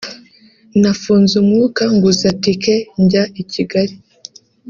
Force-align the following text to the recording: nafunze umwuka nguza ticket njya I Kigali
nafunze 0.81 1.33
umwuka 1.41 1.81
nguza 1.95 2.27
ticket 2.43 2.83
njya 3.01 3.23
I 3.41 3.43
Kigali 3.51 3.95